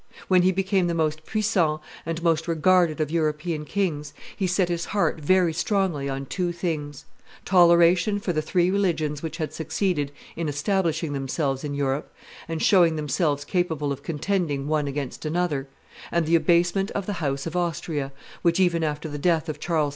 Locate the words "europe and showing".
11.75-12.95